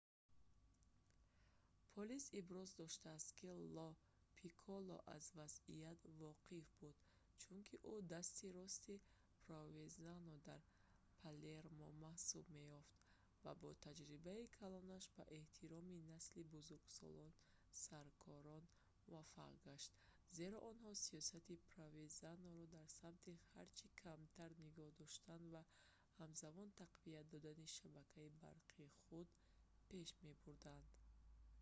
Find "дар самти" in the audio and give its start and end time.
22.75-23.31